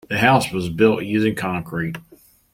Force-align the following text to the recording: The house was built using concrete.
The 0.09 0.17
house 0.17 0.51
was 0.51 0.67
built 0.69 1.03
using 1.03 1.35
concrete. 1.35 1.95